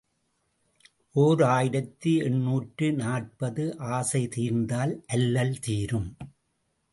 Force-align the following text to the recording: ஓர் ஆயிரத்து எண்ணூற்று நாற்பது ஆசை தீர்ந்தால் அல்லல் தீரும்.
ஓர் 1.15 1.41
ஆயிரத்து 1.43 2.15
எண்ணூற்று 2.15 2.93
நாற்பது 2.93 3.65
ஆசை 3.77 4.27
தீர்ந்தால் 4.27 4.95
அல்லல் 5.07 5.59
தீரும். 5.59 6.09